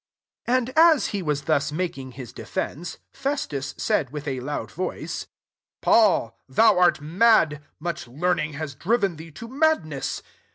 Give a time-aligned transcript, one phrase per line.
[0.47, 4.71] 24 And as he was thus mak ing his defence, Festus said with a loud
[4.71, 5.27] voice,"
[5.83, 10.23] Paul, thou art mad: much learning has driven thee to madness."